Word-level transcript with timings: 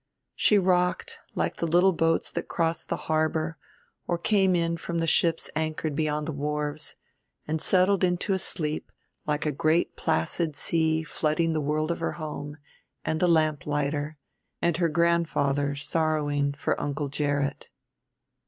She 0.35 0.57
rocked 0.57 1.19
like 1.35 1.57
the 1.57 1.67
little 1.67 1.91
boats 1.93 2.31
that 2.31 2.47
crossed 2.47 2.89
the 2.89 2.95
harbor 3.05 3.59
or 4.07 4.17
came 4.17 4.55
in 4.55 4.77
from 4.77 4.97
the 4.97 5.05
ships 5.05 5.47
anchored 5.55 5.95
beyond 5.95 6.27
the 6.27 6.31
wharves, 6.31 6.95
and 7.47 7.61
settled 7.61 8.03
into 8.03 8.33
a 8.33 8.39
sleep 8.39 8.91
like 9.27 9.45
a 9.45 9.51
great 9.51 9.95
placid 9.95 10.55
sea 10.55 11.03
flooding 11.03 11.53
the 11.53 11.61
world 11.61 11.91
of 11.91 11.99
her 11.99 12.13
home 12.13 12.57
and 13.05 13.19
the 13.19 13.27
lamplighter 13.27 14.17
and 14.59 14.77
her 14.77 14.89
grandfather 14.89 15.75
sorrowing 15.75 16.53
for 16.53 16.81
Uncle 16.81 17.07
Gerrit. 17.07 17.69